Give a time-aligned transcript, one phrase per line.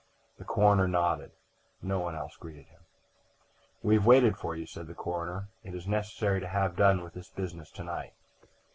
[0.39, 1.29] The coroner nodded;
[1.79, 2.79] no one else greeted him.
[3.83, 5.49] "We have waited for you," said the coroner.
[5.63, 8.13] "It is necessary to have done with this business to night."